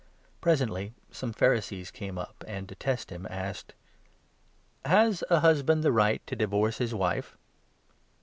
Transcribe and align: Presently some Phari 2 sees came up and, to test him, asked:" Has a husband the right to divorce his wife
Presently 0.41 0.95
some 1.11 1.31
Phari 1.31 1.57
2 1.57 1.61
sees 1.61 1.91
came 1.91 2.17
up 2.17 2.43
and, 2.47 2.67
to 2.67 2.73
test 2.73 3.11
him, 3.11 3.27
asked:" 3.29 3.75
Has 4.83 5.23
a 5.29 5.41
husband 5.41 5.83
the 5.83 5.91
right 5.91 6.25
to 6.25 6.35
divorce 6.35 6.79
his 6.79 6.95
wife 6.95 7.37